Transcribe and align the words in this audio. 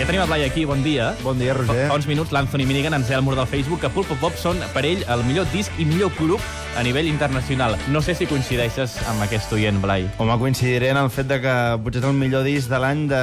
Ja 0.00 0.06
tenim 0.08 0.22
el 0.22 0.28
Blai 0.30 0.44
aquí, 0.46 0.62
bon 0.64 0.80
dia. 0.80 1.10
Bon 1.20 1.36
dia, 1.36 1.52
Roger. 1.52 1.90
Fa 1.90 1.98
uns 1.98 2.06
minuts 2.08 2.30
l'Anthony 2.32 2.62
Minigan 2.64 2.94
ens 2.96 3.10
deia 3.10 3.18
al 3.20 3.24
mur 3.26 3.34
del 3.36 3.44
Facebook 3.44 3.82
que 3.82 3.90
Pulp 3.92 4.08
Pop 4.22 4.38
són 4.40 4.56
per 4.72 4.80
ell 4.88 5.02
el 5.12 5.24
millor 5.26 5.44
disc 5.52 5.76
i 5.76 5.84
millor 5.84 6.08
grup 6.16 6.40
a 6.80 6.80
nivell 6.86 7.10
internacional. 7.10 7.76
No 7.92 8.00
sé 8.00 8.14
si 8.16 8.24
coincideixes 8.30 8.94
amb 9.10 9.20
aquest 9.26 9.52
oient, 9.52 9.76
Blai. 9.82 10.06
Home, 10.16 10.38
coincidiré 10.40 10.88
en 10.94 11.02
el 11.02 11.12
fet 11.12 11.28
de 11.28 11.42
que 11.44 11.56
potser 11.84 12.00
és 12.00 12.08
el 12.08 12.16
millor 12.16 12.48
disc 12.48 12.72
de 12.72 12.80
l'any 12.80 13.04
de, 13.12 13.20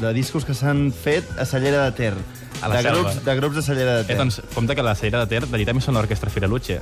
de 0.00 0.14
discos 0.16 0.48
que 0.48 0.56
s'han 0.56 0.86
fet 0.96 1.28
a 1.36 1.44
Cellera 1.44 1.84
de 1.84 1.92
Ter. 2.00 2.14
A 2.62 2.68
la 2.68 2.76
de, 2.76 2.82
selva. 2.82 3.00
grups, 3.10 3.24
de 3.24 3.34
grups 3.36 3.56
de 3.56 3.62
Cellera 3.62 3.94
de 3.96 4.00
Eh, 4.02 4.04
Ter. 4.04 4.16
doncs, 4.16 4.40
compte 4.54 4.74
que 4.74 4.82
la 4.82 4.94
Cellera 4.94 5.20
de 5.20 5.26
Ter, 5.26 5.46
de 5.46 5.56
allà 5.58 5.66
també 5.66 5.80
són 5.82 5.94
l'Orquestra 5.94 6.30
Firaluche. 6.30 6.80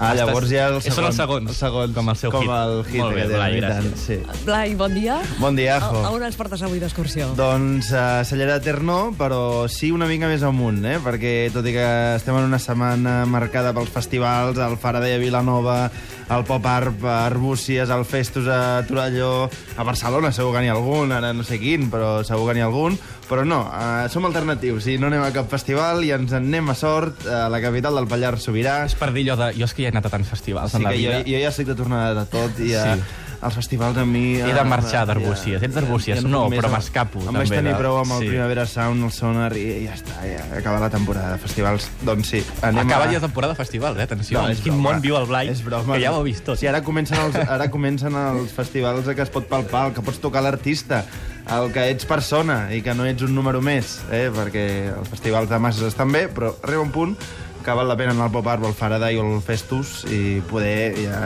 ah, 0.00 0.14
llavors 0.14 0.48
ja 0.50 0.66
el 0.68 0.82
Són 0.82 0.92
segon. 0.92 1.04
els 1.06 1.16
segons, 1.16 1.48
Els 1.48 1.56
segons. 1.58 1.94
com 1.94 2.08
el 2.10 2.16
seu 2.16 2.30
com 2.32 2.42
hit. 2.42 2.50
el 2.50 2.84
hit. 2.90 3.00
Molt 3.00 3.14
bé, 3.14 3.26
Blai, 3.28 3.60
gràcies. 3.60 3.94
Sí. 3.96 4.18
Blai, 4.44 4.74
bon 4.74 4.92
dia. 4.94 5.20
Bon 5.38 5.54
dia, 5.56 5.76
A, 5.76 5.78
a 5.78 5.90
Jo. 5.92 6.10
on 6.16 6.22
ens 6.24 6.36
portes 6.36 6.60
avui 6.62 6.80
d'excursió? 6.80 7.34
Doncs 7.36 7.92
a 7.92 8.24
Cellera 8.24 8.58
de 8.58 8.60
Ter 8.60 8.82
no, 8.82 9.12
però 9.16 9.68
sí 9.68 9.90
una 9.92 10.06
mica 10.06 10.26
més 10.26 10.42
amunt, 10.42 10.84
eh? 10.84 10.98
perquè 10.98 11.50
tot 11.52 11.64
i 11.66 11.72
que 11.72 12.16
estem 12.16 12.36
en 12.36 12.44
una 12.44 12.58
setmana 12.58 13.24
marcada 13.24 13.72
pels 13.72 13.88
festivals, 13.90 14.58
el 14.58 14.76
Faraday 14.76 15.14
a 15.14 15.18
Vilanova, 15.18 15.90
el 16.28 16.44
Pop 16.44 16.66
Art 16.66 17.04
a 17.04 17.26
Arbúcies, 17.26 17.88
el 17.88 18.04
Festus 18.04 18.48
a 18.48 18.82
Torelló, 18.86 19.48
a 19.76 19.82
Barcelona 19.84 20.32
segur 20.32 20.52
que 20.54 20.60
n'hi 20.62 20.68
ha 20.68 20.72
algun, 20.72 21.12
ara 21.12 21.32
no 21.32 21.44
sé 21.44 21.58
quin, 21.60 21.90
però 21.90 22.24
segur 22.24 22.48
que 22.48 22.54
n'hi 22.54 22.60
ha 22.60 22.66
algun, 22.66 22.98
però 23.28 23.44
no, 23.46 23.70
eh, 23.72 24.08
som 24.08 24.24
alternatius, 24.26 24.86
i 24.88 24.98
no 24.98 25.08
anem 25.12 25.22
a 25.28 25.32
cap 25.36 25.48
festival 25.52 26.02
i 26.06 26.10
ens 26.16 26.32
en 26.32 26.48
anem 26.48 26.72
a 26.72 26.76
sort 26.78 27.26
a 27.28 27.44
la 27.52 27.60
capital 27.62 27.94
del 28.00 28.08
Pallars 28.10 28.48
Sobirà. 28.48 28.80
És 28.88 28.96
per 28.98 29.12
dir 29.14 29.28
allò 29.28 29.38
de... 29.46 29.52
Jo 29.60 29.68
és 29.68 29.76
que 29.76 29.84
ja 29.84 29.90
he 29.92 29.94
anat 29.94 30.08
a 30.08 30.14
tants 30.16 30.28
festivals 30.32 30.72
Sí 30.72 30.80
en 30.80 30.88
la 30.88 30.94
que 30.96 31.02
jo, 31.04 31.10
vida. 31.12 31.24
jo 31.28 31.42
ja 31.44 31.52
estic 31.52 31.68
de 31.68 31.76
tornada 31.78 32.14
de 32.22 32.30
tot 32.32 32.58
i 32.64 32.72
a, 32.74 32.94
Sí. 32.96 33.04
els 33.42 33.56
festivals 33.58 33.96
a 33.98 34.04
mi... 34.06 34.36
He 34.38 34.52
de 34.54 34.62
marxar 34.70 35.00
d'Arbúcies. 35.08 35.62
Ets 35.66 35.74
d'Arbúcies? 35.74 36.20
No, 36.22 36.44
puc 36.44 36.52
més. 36.54 36.60
però 36.62 36.70
m'escapo, 36.76 37.22
Em 37.26 37.34
vaig 37.40 37.50
tenir 37.50 37.72
de- 37.72 37.78
prou 37.80 37.96
amb 37.98 38.12
el 38.14 38.20
sí. 38.22 38.28
Primavera 38.30 38.66
Sound, 38.70 39.02
el 39.08 39.10
Sonar, 39.16 39.48
i 39.58 39.64
ja 39.88 39.96
està, 39.96 40.20
ja 40.30 40.44
acaba 40.60 40.78
la 40.84 40.90
temporada 40.94 41.32
de 41.34 41.40
festivals. 41.42 41.88
Doncs 42.06 42.30
sí, 42.36 42.44
anem 42.62 42.86
Acaba 42.86 43.08
a... 43.08 43.10
ja 43.10 43.18
la 43.18 43.24
temporada 43.26 43.56
de 43.56 43.58
festivals, 43.58 43.98
eh? 43.98 44.06
Atenció, 44.06 44.42
No, 44.44 44.48
és 44.54 44.62
quin 44.62 44.76
broma. 44.78 44.92
món 44.92 45.02
viu 45.02 45.18
el 45.18 45.26
Blai, 45.26 45.50
És 45.50 45.64
broma. 45.66 45.96
que 45.98 46.04
ja 46.06 46.12
ho 46.14 46.20
ha 46.20 46.22
vist 46.22 46.44
tot. 46.46 46.60
Sí, 46.62 46.70
ara 46.70 46.84
comencen 46.86 47.18
els, 47.18 47.34
ara 47.48 47.66
comencen 47.70 48.14
els 48.14 48.54
festivals 48.54 49.10
que 49.10 49.22
es 49.26 49.34
pot 49.34 49.50
palpar, 49.50 49.88
que 49.92 50.06
pots 50.06 50.22
tocar 50.22 50.42
l'artista, 50.46 51.02
el 51.50 51.72
que 51.74 51.88
ets 51.90 52.06
persona 52.08 52.66
i 52.74 52.82
que 52.84 52.94
no 52.94 53.06
ets 53.08 53.24
un 53.26 53.34
número 53.34 53.62
més, 53.64 53.98
eh? 54.10 54.28
perquè 54.34 54.66
els 54.94 55.08
festivals 55.12 55.50
de 55.50 55.58
masses 55.62 55.90
estan 55.90 56.12
bé, 56.14 56.28
però 56.32 56.54
arriba 56.62 56.84
un 56.84 56.92
punt 56.94 57.16
que 57.62 57.74
val 57.78 57.86
la 57.86 57.96
pena 57.96 58.10
anar 58.10 58.26
al 58.26 58.32
Pop 58.34 58.46
Art 58.50 58.64
o 58.64 58.66
al 58.66 58.74
Faraday 58.74 59.16
o 59.16 59.22
al 59.22 59.42
Festus 59.44 60.02
i 60.10 60.40
poder 60.50 60.94
ja, 60.98 61.18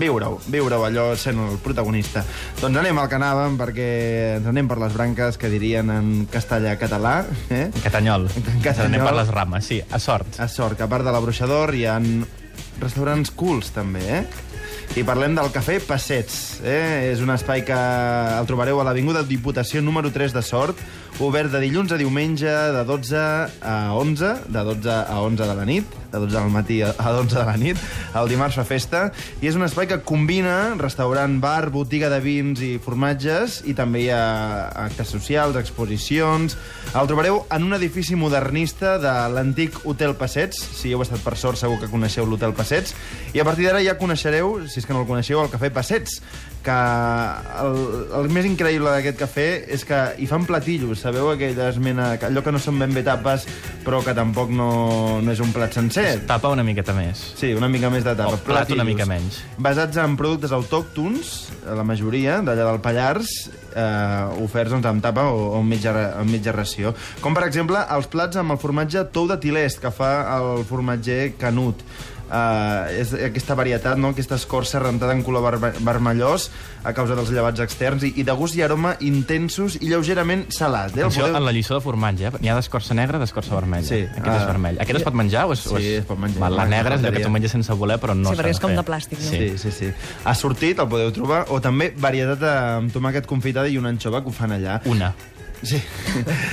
viure-ho, 0.00 0.38
viure-ho 0.48 0.86
allò 0.86 1.10
sent 1.20 1.40
el 1.44 1.58
protagonista. 1.62 2.24
Doncs 2.60 2.80
anem 2.80 2.98
al 2.98 3.10
que 3.12 3.18
anàvem, 3.18 3.58
perquè 3.60 3.88
ens 4.38 4.48
anem 4.48 4.70
per 4.70 4.78
les 4.80 4.96
branques, 4.96 5.36
que 5.40 5.52
dirien 5.52 5.92
en 5.92 6.08
castellà-català, 6.32 7.18
eh? 7.52 7.68
Catanyol. 7.84 8.30
En 8.32 8.64
Catanyol. 8.64 8.88
Anem 8.88 9.04
per 9.04 9.14
les 9.20 9.34
rames, 9.36 9.68
sí, 9.68 9.82
a 9.84 10.00
sort. 10.00 10.40
A 10.40 10.48
sort, 10.48 10.78
que 10.80 10.88
a 10.88 10.90
part 10.90 11.04
de 11.04 11.12
la 11.12 11.20
Bruixador 11.20 11.74
hi 11.76 11.84
ha 11.84 11.98
restaurants 12.80 13.34
cools, 13.36 13.74
també, 13.76 14.08
eh? 14.22 14.24
I 14.94 15.02
parlem 15.02 15.32
del 15.34 15.48
Cafè 15.50 15.80
Passets. 15.82 16.60
Eh? 16.62 17.10
És 17.10 17.18
un 17.18 17.32
espai 17.34 17.64
que 17.66 17.74
el 17.74 18.46
trobareu 18.46 18.78
a 18.78 18.84
l'Avinguda 18.86 19.24
Diputació 19.26 19.80
número 19.82 20.12
3 20.14 20.36
de 20.36 20.42
Sort, 20.46 20.78
obert 21.22 21.52
de 21.52 21.60
dilluns 21.62 21.92
a 21.94 21.98
diumenge 22.00 22.50
de 22.50 22.82
12 22.86 23.18
a 23.62 23.76
11, 23.94 24.32
de 24.50 24.64
12 24.66 24.90
a 24.90 25.20
11 25.22 25.46
de 25.46 25.54
la 25.54 25.66
nit, 25.68 25.98
de 26.10 26.18
12 26.18 26.34
del 26.34 26.50
matí 26.50 26.80
a 26.82 26.92
11 26.94 27.36
de 27.36 27.44
la 27.46 27.56
nit, 27.60 27.78
el 28.18 28.30
dimarts 28.30 28.58
fa 28.58 28.64
festa, 28.66 29.04
i 29.42 29.50
és 29.50 29.58
un 29.58 29.66
espai 29.66 29.86
que 29.90 30.00
combina 30.06 30.74
restaurant, 30.80 31.38
bar, 31.42 31.70
botiga 31.74 32.10
de 32.10 32.20
vins 32.24 32.62
i 32.62 32.74
formatges, 32.82 33.60
i 33.70 33.74
també 33.78 34.06
hi 34.06 34.10
ha 34.14 34.24
actes 34.86 35.14
socials, 35.14 35.58
exposicions... 35.60 36.58
El 36.94 37.08
trobareu 37.10 37.40
en 37.50 37.64
un 37.66 37.74
edifici 37.74 38.14
modernista 38.14 38.92
de 39.02 39.12
l'antic 39.34 39.80
Hotel 39.82 40.12
Passets. 40.14 40.60
Si 40.78 40.92
heu 40.94 41.02
estat 41.02 41.24
per 41.24 41.34
sort, 41.34 41.58
segur 41.58 41.80
que 41.80 41.88
coneixeu 41.90 42.28
l'Hotel 42.28 42.54
Passets. 42.54 42.94
I 43.34 43.42
a 43.42 43.46
partir 43.48 43.66
d'ara 43.66 43.82
ja 43.82 43.96
coneixereu, 43.98 44.60
si 44.70 44.78
és 44.78 44.86
que 44.86 44.94
no 44.94 45.02
el 45.02 45.08
coneixeu, 45.08 45.42
el 45.42 45.50
Cafè 45.50 45.72
Passets, 45.74 46.20
que 46.64 46.74
el, 47.60 47.78
el 48.20 48.30
més 48.32 48.46
increïble 48.48 48.90
d'aquest 48.96 49.18
cafè 49.20 49.46
és 49.76 49.84
que 49.86 49.98
hi 50.18 50.28
fan 50.30 50.46
platillos, 50.48 51.02
sabeu 51.04 51.28
aquella 51.32 51.68
esmena, 51.72 52.14
allò 52.28 52.42
que 52.44 52.54
no 52.54 52.60
són 52.62 52.78
ben 52.80 52.94
bé 52.96 53.02
tapes, 53.06 53.44
però 53.84 54.00
que 54.04 54.14
tampoc 54.16 54.52
no, 54.54 55.20
no 55.24 55.34
és 55.34 55.42
un 55.44 55.52
plat 55.54 55.74
sencer. 55.76 56.06
Tapa 56.28 56.52
una 56.54 56.64
miqueta 56.66 56.94
més. 56.96 57.20
Sí, 57.38 57.52
una 57.56 57.68
mica 57.68 57.90
més 57.92 58.06
de 58.06 58.14
tapa. 58.16 58.38
O 58.38 58.40
plat 58.40 58.70
una 58.72 58.84
Platillos. 58.84 58.88
mica 58.88 59.08
menys. 59.10 59.42
Basats 59.58 60.00
en 60.00 60.16
productes 60.20 60.54
autòctons, 60.56 61.34
la 61.68 61.84
majoria, 61.86 62.40
d'allà 62.44 62.70
del 62.70 62.80
Pallars, 62.84 63.34
eh, 63.74 64.44
oferts 64.44 64.72
doncs, 64.72 64.88
amb 64.88 65.04
tapa 65.04 65.28
o, 65.30 65.50
o 65.52 65.60
amb, 65.60 65.68
mitja, 65.70 65.92
amb 66.22 66.32
mitja 66.32 66.54
ració. 66.56 66.94
Com, 67.20 67.36
per 67.36 67.44
exemple, 67.48 67.82
els 67.96 68.08
plats 68.12 68.40
amb 68.40 68.56
el 68.56 68.60
formatge 68.62 69.04
tou 69.12 69.28
de 69.30 69.36
Tilest, 69.42 69.82
que 69.84 69.92
fa 69.94 70.14
el 70.38 70.64
formatger 70.68 71.34
Canut. 71.40 71.84
Uh, 72.24 72.88
és 72.98 73.10
aquesta 73.28 73.54
varietat, 73.54 73.98
no? 74.00 74.08
aquesta 74.14 74.34
escorça 74.40 74.80
rentada 74.80 75.12
en 75.12 75.20
color 75.22 75.42
verme 75.44 75.70
vermellós 75.84 76.46
a 76.82 76.92
causa 76.96 77.14
dels 77.14 77.28
llevats 77.30 77.60
externs 77.60 78.02
i, 78.08 78.12
i 78.16 78.24
de 78.24 78.32
gust 78.32 78.56
i 78.56 78.62
aroma 78.64 78.94
intensos 79.04 79.76
i 79.80 79.90
lleugerament 79.90 80.46
salat. 80.52 80.96
Eh? 80.96 81.00
El 81.02 81.06
Atenció, 81.06 81.26
podeu- 81.26 81.36
en 81.36 81.44
la 81.44 81.52
lliçó 81.52 81.74
de 81.76 81.82
formatge, 81.84 82.26
eh? 82.26 82.32
n'hi 82.40 82.48
ha 82.48 82.56
d'escorça 82.56 82.94
negra 82.96 83.20
i 83.20 83.20
d'escorça 83.20 83.54
vermella. 83.54 83.86
Sí. 83.86 84.00
Aquest 84.08 84.26
Ah. 84.26 84.38
és 84.40 84.46
vermell. 84.48 84.80
Aquest 84.80 84.98
es 84.98 85.04
pot 85.04 85.14
menjar? 85.14 85.44
O 85.46 85.52
és, 85.52 85.66
o 85.66 85.76
Sí, 85.76 85.84
és... 85.84 85.98
es 86.00 86.06
pot 86.08 86.18
menjar. 86.18 86.40
Val, 86.40 86.56
la 86.56 86.66
negra 86.66 86.96
és 86.96 87.02
la 87.02 87.12
que 87.12 87.20
tu 87.20 87.30
menges 87.30 87.52
sense 87.52 87.72
voler, 87.72 88.00
però 88.00 88.16
no 88.16 88.30
Sí, 88.32 88.36
perquè 88.40 88.50
és 88.56 88.60
com 88.60 88.70
fer. 88.72 88.78
de 88.80 88.84
plàstic, 88.88 89.18
no? 89.20 89.30
Sí, 89.30 89.58
sí, 89.58 89.70
sí. 89.70 89.92
Ha 90.24 90.34
sortit, 90.34 90.78
el 90.80 90.88
podeu 90.88 91.12
trobar, 91.12 91.44
o 91.50 91.60
també 91.60 91.92
varietat 91.96 92.42
amb 92.42 92.90
tomàquet 92.92 93.26
confitada 93.26 93.68
i 93.68 93.76
una 93.78 93.90
anxova 93.90 94.22
que 94.22 94.28
ho 94.28 94.32
fan 94.32 94.52
allà. 94.52 94.80
Una. 94.86 95.12
Sí. 95.64 95.78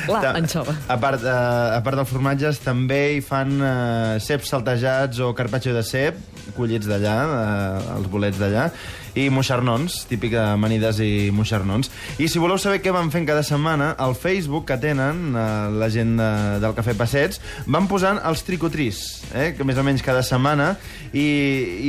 Clar, 0.08 0.22
Ta- 0.24 0.34
anxova. 0.40 0.74
A 0.88 0.98
part, 1.02 1.24
uh, 1.26 1.76
a 1.76 1.82
part 1.84 2.00
dels 2.00 2.10
formatges, 2.12 2.62
també 2.64 3.00
hi 3.18 3.22
fan 3.26 3.54
uh, 3.60 4.16
ceps 4.24 4.50
saltejats 4.54 5.20
o 5.24 5.34
carpaccio 5.38 5.74
de 5.76 5.84
cep, 5.84 6.18
collits 6.58 6.88
d'allà, 6.90 7.16
uh, 7.28 7.96
els 7.98 8.08
bolets 8.12 8.40
d'allà, 8.42 8.70
i 9.16 9.28
moixernons, 9.34 10.06
típic 10.10 10.34
de 10.36 10.42
amanides 10.54 11.02
i 11.04 11.30
moixernons. 11.36 11.92
I 12.22 12.30
si 12.32 12.42
voleu 12.42 12.60
saber 12.62 12.82
què 12.84 12.94
van 12.96 13.12
fent 13.14 13.28
cada 13.28 13.44
setmana, 13.44 13.92
al 14.00 14.16
Facebook 14.16 14.68
que 14.70 14.80
tenen 14.82 15.36
uh, 15.36 15.70
la 15.74 15.90
gent 15.92 16.16
uh, 16.20 16.60
del 16.64 16.76
Cafè 16.78 16.96
Passets, 16.98 17.42
van 17.68 17.90
posant 17.92 18.22
els 18.28 18.44
tricotris, 18.48 19.02
eh, 19.36 19.52
que 19.58 19.68
més 19.68 19.80
o 19.80 19.86
menys 19.86 20.06
cada 20.06 20.24
setmana, 20.26 20.76
i, 21.12 21.28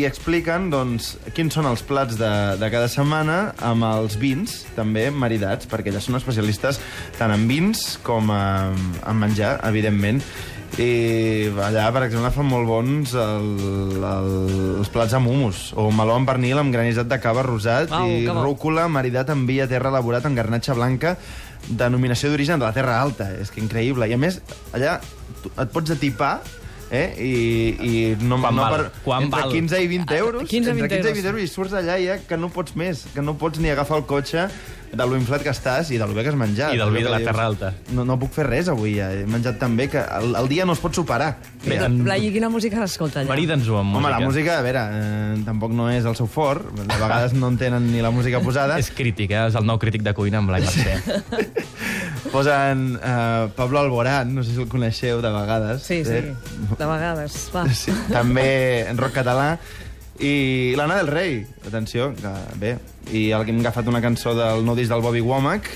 i 0.00 0.04
expliquen 0.08 0.70
doncs, 0.72 1.12
quins 1.36 1.54
són 1.54 1.68
els 1.70 1.84
plats 1.86 2.18
de, 2.18 2.32
de 2.58 2.70
cada 2.72 2.90
setmana 2.90 3.52
amb 3.62 3.86
els 3.92 4.18
vins, 4.20 4.62
també 4.76 5.08
maridats, 5.14 5.68
perquè 5.70 5.94
ja 5.94 6.02
són 6.02 6.18
especialistes 6.18 6.80
tant 7.18 7.34
en 7.34 7.46
vins 7.50 7.84
com 8.02 8.32
en, 8.34 8.80
en 9.06 9.22
menjar, 9.22 9.56
evidentment. 9.68 10.22
I 10.80 11.50
allà, 11.60 11.90
per 11.92 12.06
exemple, 12.06 12.30
fan 12.32 12.48
molt 12.48 12.68
bons 12.68 13.12
el, 13.20 13.48
el, 14.08 14.30
els 14.80 14.90
plats 14.92 15.12
amb 15.18 15.28
humus, 15.28 15.66
o 15.76 15.90
meló 15.92 16.16
amb 16.16 16.28
pernil 16.28 16.62
amb 16.62 16.72
granissat 16.72 17.10
de 17.10 17.18
cava 17.20 17.44
rosat 17.44 17.92
Au, 17.92 18.08
i 18.08 18.24
rúcula 18.30 18.86
maridat 18.88 19.34
amb 19.34 19.44
vi 19.48 19.60
a 19.60 19.68
terra 19.68 19.92
elaborat 19.92 20.24
en 20.28 20.38
garnatxa 20.38 20.76
blanca 20.78 21.16
denominació 21.68 22.32
d'origen 22.32 22.58
de 22.58 22.66
la 22.66 22.72
Terra 22.74 22.96
Alta. 23.02 23.28
És 23.38 23.52
que 23.52 23.60
increïble. 23.62 24.08
I 24.08 24.16
a 24.16 24.18
més, 24.18 24.40
allà 24.74 24.96
tu, 25.42 25.52
et 25.52 25.70
pots 25.74 25.92
atipar 25.94 26.38
eh? 26.92 27.06
I, 27.16 27.32
i 27.78 27.92
no, 28.20 28.38
Quan 28.42 28.56
no 28.56 28.68
val? 28.68 28.86
Quan 29.04 29.26
entre 29.28 29.46
val? 29.46 29.54
15 29.56 29.80
i 29.82 29.88
20 29.90 30.18
euros 30.18 30.48
15 30.50 30.56
i 30.56 30.76
20 30.76 30.84
entre 30.84 30.98
15 30.98 31.10
i 31.10 31.16
20 31.16 31.26
euros. 31.26 31.32
euros 31.32 31.42
i 31.42 31.54
surts 31.54 31.74
d'allà 31.76 31.98
ja 32.02 32.18
que 32.28 32.38
no 32.38 32.52
pots 32.52 32.76
més 32.78 33.06
que 33.14 33.24
no 33.24 33.36
pots 33.40 33.62
ni 33.62 33.72
agafar 33.72 34.02
el 34.02 34.06
cotxe 34.10 34.48
de 34.92 35.06
lo 35.08 35.16
inflat 35.16 35.40
que 35.42 35.48
estàs 35.50 35.88
i 35.90 35.96
de 35.98 36.04
lo 36.06 36.12
bé 36.12 36.22
que 36.22 36.28
has 36.28 36.36
menjat 36.36 36.74
I 36.74 36.78
del 36.78 36.90
vi 36.92 37.02
de 37.02 37.08
la 37.08 37.18
Terra 37.24 37.46
Alta. 37.48 37.72
no, 37.96 38.04
no 38.04 38.18
puc 38.20 38.32
fer 38.36 38.44
res 38.46 38.68
avui 38.68 38.98
ja. 38.98 39.06
he 39.12 39.22
menjat 39.26 39.56
tan 39.58 39.74
bé 39.76 39.86
que 39.88 39.98
el, 39.98 40.34
el 40.36 40.48
dia 40.50 40.66
no 40.68 40.74
es 40.76 40.82
pot 40.84 40.92
superar 40.94 41.38
Bé, 41.64 41.78
en- 41.78 42.02
Blai, 42.04 42.26
i 42.28 42.32
quina 42.34 42.48
música 42.52 42.76
s'escolta 42.82 43.20
allà? 43.22 43.28
Marida'ns-ho 43.30 43.78
amb 43.78 43.94
Home, 43.96 44.00
música. 44.02 44.18
la 44.18 44.26
música, 44.26 44.58
a 44.58 44.62
veure, 44.66 44.80
eh, 44.92 45.42
tampoc 45.46 45.70
no 45.78 45.86
és 45.92 46.04
el 46.04 46.16
seu 46.18 46.26
fort. 46.26 46.66
De 46.74 46.82
vegades 46.98 47.32
no 47.38 47.46
entenen 47.52 47.86
ni 47.92 48.02
la 48.02 48.10
música 48.10 48.40
posada. 48.42 48.78
És 48.82 48.90
crític, 48.90 49.30
eh? 49.30 49.44
És 49.46 49.54
el 49.54 49.64
nou 49.64 49.78
crític 49.78 50.02
de 50.02 50.12
cuina 50.12 50.40
amb 50.42 50.50
Blai 50.50 50.64
Mercè. 50.66 50.96
Posen 52.32 52.98
eh, 53.02 53.48
Pablo 53.54 53.78
Alborán, 53.78 54.34
no 54.34 54.42
sé 54.42 54.54
si 54.54 54.60
el 54.62 54.68
coneixeu 54.68 55.20
de 55.22 55.30
vegades. 55.30 55.82
Sí, 55.86 56.02
sí, 56.04 56.18
Eh, 56.18 56.34
de 56.78 56.86
vegades. 56.86 57.50
Va. 57.54 57.66
sí. 57.72 57.92
També 58.10 58.86
en 58.88 58.98
rock 58.98 59.14
català. 59.22 59.58
I 60.20 60.74
l'Anna 60.76 60.98
del 61.00 61.08
Rei, 61.08 61.46
atenció, 61.66 62.12
que 62.14 62.32
bé. 62.60 62.74
I 63.12 63.30
el 63.34 63.44
que 63.44 63.50
hem 63.50 63.60
agafat 63.60 63.88
una 63.90 64.02
cançó 64.04 64.34
del 64.36 64.64
nou 64.64 64.76
disc 64.78 64.92
del 64.92 65.02
Bobby 65.02 65.22
Womack, 65.24 65.66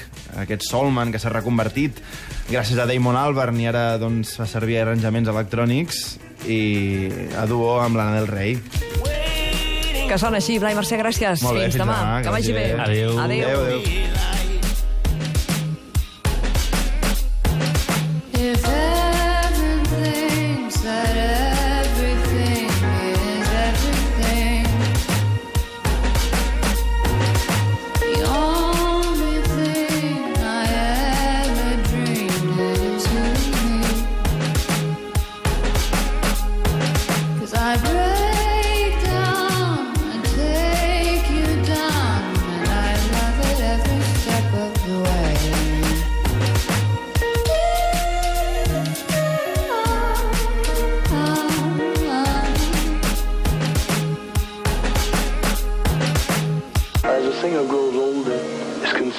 aquest 0.42 0.66
Soulman 0.68 1.10
que 1.10 1.18
s'ha 1.18 1.32
reconvertit 1.32 1.98
gràcies 2.50 2.78
a 2.78 2.86
Damon 2.86 3.16
Albarn 3.18 3.58
i 3.60 3.66
ara 3.66 3.96
doncs, 3.98 4.36
fa 4.38 4.46
servir 4.46 4.78
arranjaments 4.82 5.32
electrònics 5.32 6.04
i 6.46 6.60
a 7.38 7.46
duo 7.50 7.80
amb 7.82 7.98
l'Anna 7.98 8.20
del 8.20 8.28
Rei. 8.30 8.58
Que 10.06 10.20
sona 10.22 10.38
així, 10.38 10.60
Blai 10.62 10.76
Mercè, 10.78 11.00
gràcies. 11.00 11.42
Molt 11.42 11.58
bé, 11.58 11.64
fins, 11.66 11.74
fins 11.74 11.82
demà. 11.82 11.96
demà, 11.98 12.22
Que 12.22 12.36
vagi 12.36 12.52
bé. 12.54 12.68
Adéu. 12.78 13.18
Adéu. 13.18 13.48
Adéu, 13.48 13.64
adéu. 13.64 14.15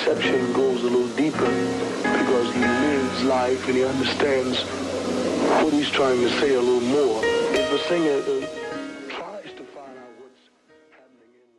Perception 0.07 0.54
goes 0.54 0.81
a 0.83 0.86
little 0.86 1.07
deeper 1.18 1.51
because 2.01 2.54
he 2.54 2.62
lives 2.62 3.24
life 3.24 3.68
and 3.68 3.75
he 3.75 3.83
understands 3.83 4.62
what 5.62 5.74
he's 5.74 5.89
trying 5.89 6.21
to 6.21 6.30
say 6.39 6.54
a 6.54 6.62
little 6.62 6.80
more. 6.80 7.21
If 7.25 7.74
a 7.74 7.80
singer 7.89 8.21
uh, 8.31 8.47